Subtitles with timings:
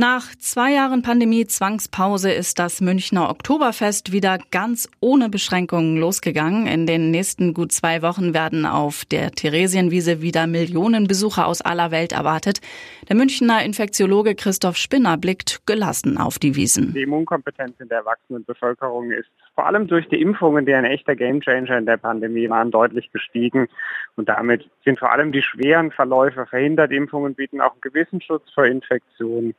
[0.00, 6.68] Nach zwei Jahren Pandemie-Zwangspause ist das Münchner Oktoberfest wieder ganz ohne Beschränkungen losgegangen.
[6.68, 11.90] In den nächsten gut zwei Wochen werden auf der Theresienwiese wieder Millionen Besucher aus aller
[11.90, 12.60] Welt erwartet.
[13.08, 16.94] Der Münchner Infektiologe Christoph Spinner blickt gelassen auf die Wiesen.
[16.94, 21.16] Die Immunkompetenz in der erwachsenen Bevölkerung ist vor allem durch die Impfungen, die ein echter
[21.16, 23.66] Gamechanger in der Pandemie waren, deutlich gestiegen.
[24.14, 26.92] Und damit sind vor allem die schweren Verläufe verhindert.
[26.92, 29.56] Impfungen bieten auch einen gewissen Schutz vor Infektionen.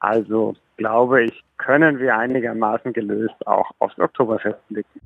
[0.00, 5.00] Also glaube ich, können wir einigermaßen gelöst auch aufs Oktoberfest blicken.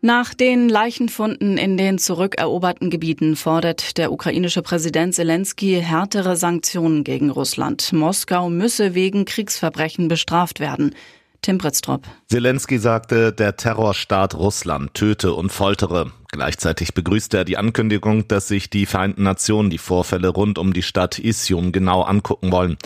[0.00, 7.30] Nach den Leichenfunden in den zurückeroberten Gebieten fordert der ukrainische Präsident Zelensky härtere Sanktionen gegen
[7.30, 7.92] Russland.
[7.92, 10.94] Moskau müsse wegen Kriegsverbrechen bestraft werden.
[11.42, 12.02] Tim Britztrup.
[12.28, 16.12] Zelensky sagte, der Terrorstaat Russland töte und foltere.
[16.30, 20.82] Gleichzeitig begrüßte er die Ankündigung, dass sich die Vereinten Nationen die Vorfälle rund um die
[20.82, 22.76] Stadt Isium genau angucken wollen.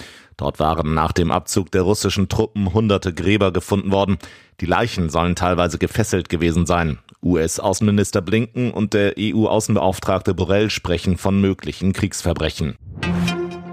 [0.41, 4.16] Dort waren nach dem Abzug der russischen Truppen hunderte Gräber gefunden worden.
[4.62, 6.98] Die Leichen sollen teilweise gefesselt gewesen sein.
[7.22, 12.78] US-Außenminister Blinken und der EU-Außenbeauftragte Borrell sprechen von möglichen Kriegsverbrechen.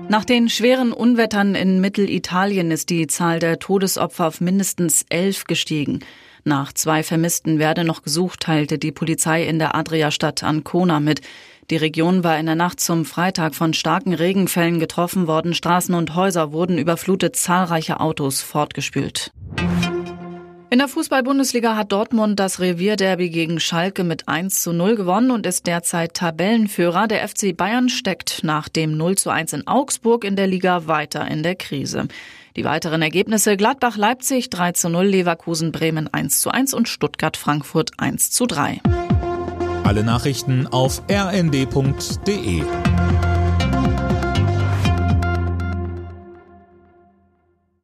[0.10, 6.00] Nach den schweren Unwettern in Mittelitalien ist die Zahl der Todesopfer auf mindestens elf gestiegen.
[6.46, 11.20] Nach zwei Vermissten werde noch gesucht, teilte die Polizei in der Adriastadt Ancona mit.
[11.70, 15.54] Die Region war in der Nacht zum Freitag von starken Regenfällen getroffen worden.
[15.54, 19.34] Straßen und Häuser wurden überflutet, zahlreiche Autos fortgespült.
[20.70, 25.46] In der Fußball-Bundesliga hat Dortmund das Revierderby gegen Schalke mit 1 zu 0 gewonnen und
[25.46, 27.08] ist derzeit Tabellenführer.
[27.08, 31.26] Der FC Bayern steckt nach dem 0 zu 1 in Augsburg in der Liga weiter
[31.32, 32.10] in der Krise.
[32.58, 38.46] Die weiteren Ergebnisse Gladbach-Leipzig 3 zu 0, Leverkusen-Bremen 1 zu 1 und Stuttgart-Frankfurt 1 zu
[38.46, 38.82] 3.
[39.86, 42.64] Alle Nachrichten auf rnd.de